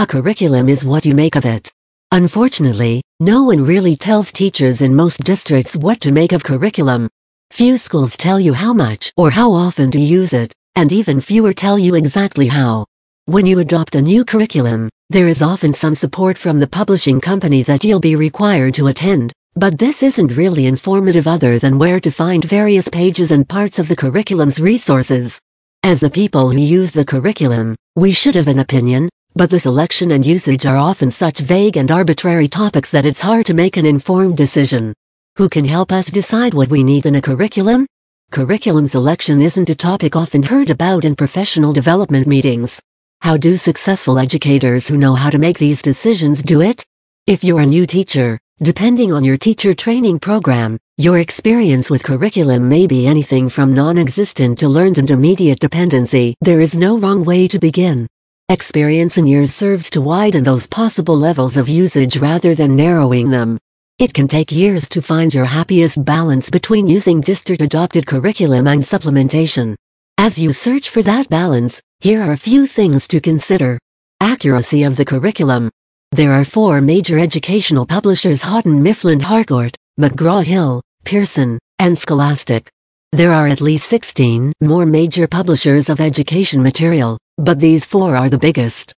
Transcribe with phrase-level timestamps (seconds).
[0.00, 1.70] A curriculum is what you make of it.
[2.10, 7.06] Unfortunately, no one really tells teachers in most districts what to make of curriculum.
[7.50, 11.52] Few schools tell you how much or how often to use it, and even fewer
[11.52, 12.86] tell you exactly how.
[13.26, 17.62] When you adopt a new curriculum, there is often some support from the publishing company
[17.64, 22.10] that you'll be required to attend, but this isn't really informative other than where to
[22.10, 25.38] find various pages and parts of the curriculum's resources.
[25.82, 30.10] As the people who use the curriculum, we should have an opinion, but the selection
[30.10, 33.86] and usage are often such vague and arbitrary topics that it's hard to make an
[33.86, 34.92] informed decision.
[35.36, 37.86] Who can help us decide what we need in a curriculum?
[38.30, 42.80] Curriculum selection isn't a topic often heard about in professional development meetings.
[43.20, 46.84] How do successful educators who know how to make these decisions do it?
[47.26, 52.68] If you're a new teacher, depending on your teacher training program, your experience with curriculum
[52.68, 56.34] may be anything from non-existent to learned and immediate dependency.
[56.40, 58.06] There is no wrong way to begin.
[58.50, 63.56] Experience in years serves to widen those possible levels of usage rather than narrowing them.
[64.00, 69.76] It can take years to find your happiest balance between using district-adopted curriculum and supplementation.
[70.18, 73.78] As you search for that balance, here are a few things to consider.
[74.20, 75.70] Accuracy of the curriculum.
[76.10, 82.68] There are four major educational publishers Houghton Mifflin Harcourt, McGraw-Hill, Pearson, and Scholastic.
[83.12, 88.30] There are at least 16 more major publishers of education material, but these four are
[88.30, 88.94] the biggest.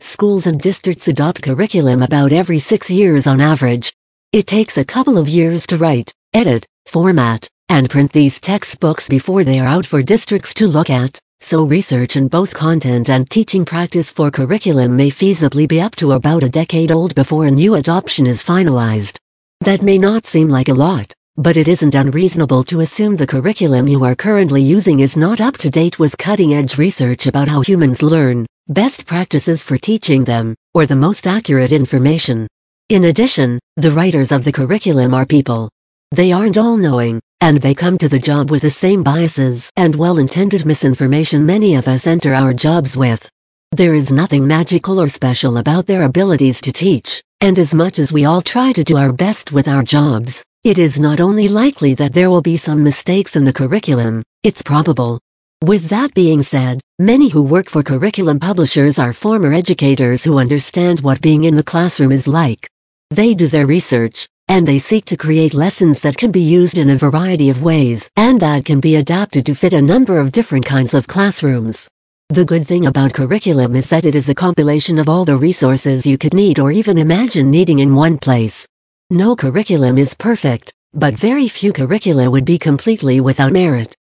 [0.00, 3.92] Schools and districts adopt curriculum about every six years on average.
[4.32, 9.44] It takes a couple of years to write, edit, format, and print these textbooks before
[9.44, 13.64] they are out for districts to look at, so research in both content and teaching
[13.64, 17.76] practice for curriculum may feasibly be up to about a decade old before a new
[17.76, 19.18] adoption is finalized.
[19.60, 23.88] That may not seem like a lot, but it isn't unreasonable to assume the curriculum
[23.88, 28.02] you are currently using is not up to date with cutting-edge research about how humans
[28.02, 32.46] learn, best practices for teaching them, or the most accurate information.
[32.90, 35.70] In addition, the writers of the curriculum are people.
[36.10, 40.66] They aren't all-knowing, and they come to the job with the same biases and well-intended
[40.66, 43.26] misinformation many of us enter our jobs with.
[43.70, 48.12] There is nothing magical or special about their abilities to teach, and as much as
[48.12, 51.92] we all try to do our best with our jobs, it is not only likely
[51.94, 55.18] that there will be some mistakes in the curriculum, it's probable.
[55.64, 61.00] With that being said, many who work for curriculum publishers are former educators who understand
[61.00, 62.68] what being in the classroom is like.
[63.10, 66.90] They do their research, and they seek to create lessons that can be used in
[66.90, 70.64] a variety of ways and that can be adapted to fit a number of different
[70.64, 71.88] kinds of classrooms.
[72.28, 76.06] The good thing about curriculum is that it is a compilation of all the resources
[76.06, 78.64] you could need or even imagine needing in one place.
[79.12, 83.94] No curriculum is perfect, but very few curricula would be completely without merit.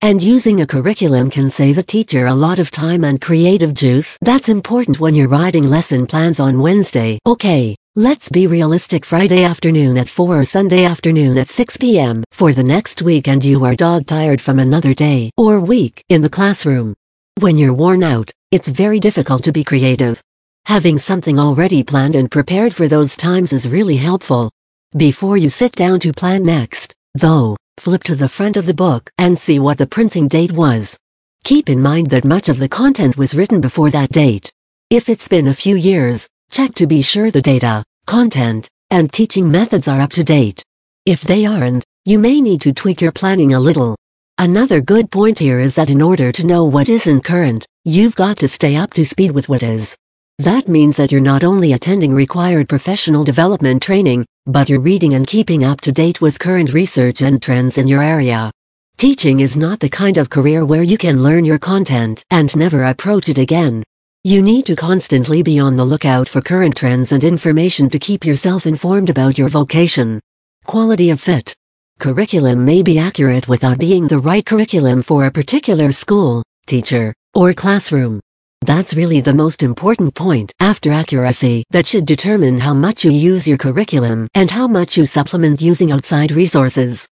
[0.00, 4.16] And using a curriculum can save a teacher a lot of time and creative juice.
[4.22, 7.18] That's important when you're writing lesson plans on Wednesday.
[7.26, 12.24] Okay, let's be realistic Friday afternoon at 4 or Sunday afternoon at 6 p.m.
[12.32, 16.22] for the next week and you are dog tired from another day or week in
[16.22, 16.94] the classroom.
[17.38, 20.22] When you're worn out, it's very difficult to be creative.
[20.66, 24.50] Having something already planned and prepared for those times is really helpful.
[24.96, 29.10] Before you sit down to plan next, though, flip to the front of the book
[29.18, 30.98] and see what the printing date was.
[31.44, 34.50] Keep in mind that much of the content was written before that date.
[34.88, 39.50] If it's been a few years, check to be sure the data, content, and teaching
[39.50, 40.62] methods are up to date.
[41.04, 43.96] If they aren't, you may need to tweak your planning a little.
[44.38, 48.38] Another good point here is that in order to know what isn't current, you've got
[48.38, 49.96] to stay up to speed with what is.
[50.40, 55.24] That means that you're not only attending required professional development training, but you're reading and
[55.24, 58.50] keeping up to date with current research and trends in your area.
[58.96, 62.82] Teaching is not the kind of career where you can learn your content and never
[62.82, 63.84] approach it again.
[64.24, 68.24] You need to constantly be on the lookout for current trends and information to keep
[68.24, 70.18] yourself informed about your vocation.
[70.64, 71.54] Quality of fit.
[72.00, 77.52] Curriculum may be accurate without being the right curriculum for a particular school, teacher, or
[77.52, 78.20] classroom.
[78.64, 83.46] That's really the most important point after accuracy that should determine how much you use
[83.46, 87.06] your curriculum and how much you supplement using outside resources.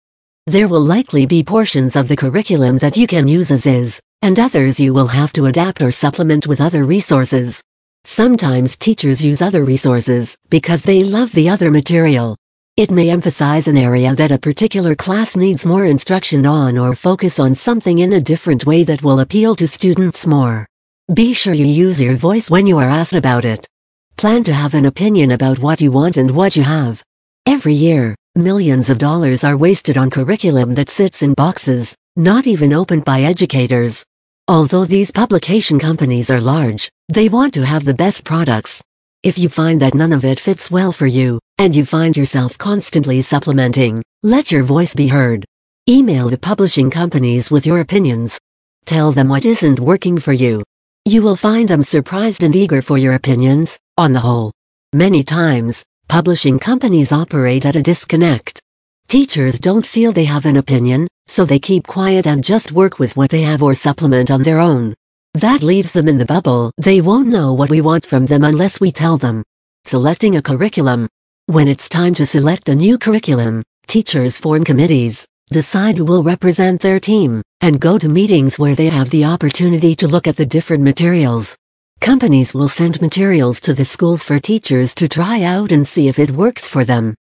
[0.48, 4.40] There will likely be portions of the curriculum that you can use as is, and
[4.40, 7.62] others you will have to adapt or supplement with other resources.
[8.06, 12.38] Sometimes teachers use other resources because they love the other material.
[12.78, 17.40] It may emphasize an area that a particular class needs more instruction on or focus
[17.40, 20.71] on something in a different way that will appeal to students more.
[21.14, 23.68] Be sure you use your voice when you are asked about it.
[24.16, 27.04] Plan to have an opinion about what you want and what you have.
[27.46, 32.72] Every year, millions of dollars are wasted on curriculum that sits in boxes, not even
[32.72, 34.06] opened by educators.
[34.48, 38.82] Although these publication companies are large, They want to have the best products.
[39.22, 42.58] If you find that none of it fits well for you, and you find yourself
[42.58, 45.44] constantly supplementing, let your voice be heard.
[45.90, 48.40] Email the publishing companies with your opinions.
[48.86, 50.64] Tell them what isn't working for you.
[51.06, 54.52] You will find them surprised and eager for your opinions, on the whole.
[54.94, 58.62] Many times, publishing companies operate at a disconnect.
[59.08, 63.18] Teachers don't feel they have an opinion, so they keep quiet and just work with
[63.18, 64.94] what they have or supplement on their own.
[65.34, 66.72] That leaves them in the bubble.
[66.78, 69.44] They won't know what we want from them unless we tell them.
[69.86, 71.10] Selecting a curriculum.
[71.48, 76.82] When it's time to select a new curriculum, teachers form committees, decide who will represent
[76.82, 80.46] their team, and go to meetings where they have the opportunity to look at the
[80.46, 81.58] different materials.
[82.00, 86.20] Companies will send materials to the schools for teachers to try out and see if
[86.20, 87.14] it works for them.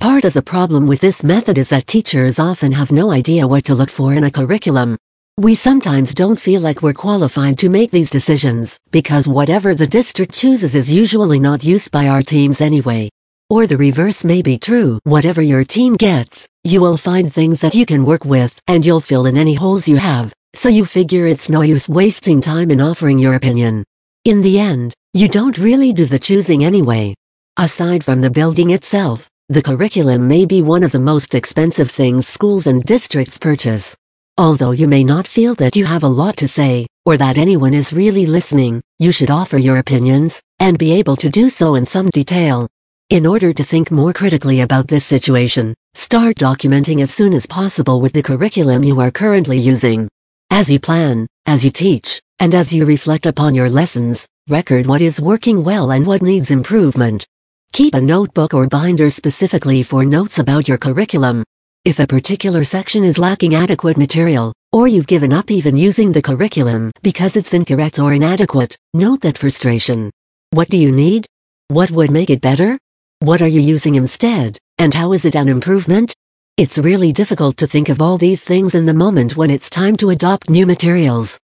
[0.00, 3.66] Part of the problem with this method is that teachers often have no idea what
[3.66, 4.96] to look for in a curriculum.
[5.36, 10.32] We sometimes don't feel like we're qualified to make these decisions, because whatever the district
[10.32, 13.10] chooses is usually not used by our teams anyway.
[13.48, 14.98] Or the reverse may be true.
[15.04, 19.00] Whatever your team gets, you will find things that you can work with, and you'll
[19.00, 22.80] fill in any holes you have, so you figure it's no use wasting time in
[22.80, 23.84] offering your opinion.
[24.24, 27.14] In the end, you don't really do the choosing anyway.
[27.56, 32.26] Aside from the building itself, the curriculum may be one of the most expensive things
[32.26, 33.96] schools and districts purchase.
[34.38, 37.74] Although you may not feel that you have a lot to say, or that anyone
[37.74, 41.86] is really listening, you should offer your opinions, and be able to do so in
[41.86, 42.66] some detail.
[43.10, 48.00] In order to think more critically about this situation, start documenting as soon as possible
[48.00, 50.08] with the curriculum you are currently using.
[50.50, 55.02] As you plan, as you teach, and as you reflect upon your lessons, record what
[55.02, 57.24] is working well and what needs improvement.
[57.72, 61.44] Keep a notebook or binder specifically for notes about your curriculum,
[61.84, 66.22] if a particular section is lacking adequate material, or you've given up even using the
[66.22, 70.10] curriculum because it's incorrect or inadequate, note that frustration.
[70.50, 71.24] What do you need?
[71.68, 72.76] What would make it better?
[73.20, 76.14] What are you using instead, and how is it an improvement?
[76.58, 79.96] It's really difficult to think of all these things in the moment when it's time
[79.96, 81.40] to adopt new materials.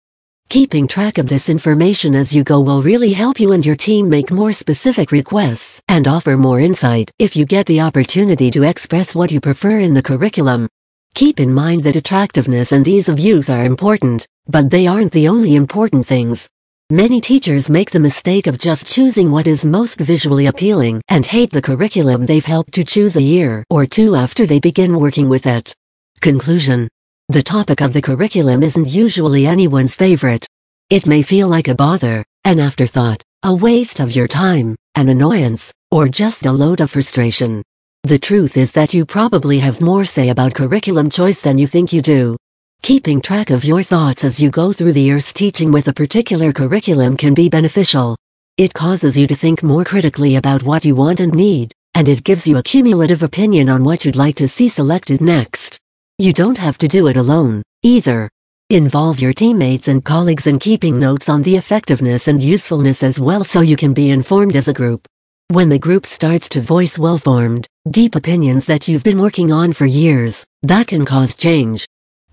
[0.48, 4.08] Keeping track of this information as you go will really help you and your team
[4.08, 9.14] make more specific requests and offer more insight if you get the opportunity to express
[9.14, 10.70] what you prefer in the curriculum.
[11.16, 15.28] Keep in mind that attractiveness and ease of use are important, but they aren't the
[15.28, 16.48] only important things.
[16.90, 21.52] Many teachers make the mistake of just choosing what is most visually appealing and hate
[21.52, 25.48] the curriculum they've helped to choose a year or two after they begin working with
[25.48, 25.76] it.
[26.22, 26.88] Conclusion
[27.28, 30.48] the topic of the curriculum isn't usually anyone's favorite.
[30.90, 35.74] It may feel like a bother, an afterthought, a waste of your time, an annoyance,
[35.92, 37.64] or just a load of frustration.
[38.04, 41.92] The truth is that you probably have more say about curriculum choice than you think
[41.92, 42.38] you do.
[42.82, 46.54] Keeping track of your thoughts as you go through the years teaching with a particular
[46.54, 48.16] curriculum can be beneficial.
[48.58, 52.24] It causes you to think more critically about what you want and need, and it
[52.24, 55.78] gives you a cumulative opinion on what you'd like to see selected next.
[56.18, 58.30] You don't have to do it alone, either.
[58.70, 63.44] Involve your teammates and colleagues in keeping notes on the effectiveness and usefulness as well
[63.44, 65.06] so you can be informed as a group.
[65.50, 69.86] When the group starts to voice well-formed, deep opinions that you've been working on for
[69.86, 71.86] years, that can cause change.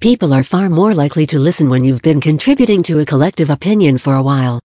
[0.05, 3.97] People are far more likely to listen when you've been contributing to a collective opinion
[3.97, 4.61] for a while,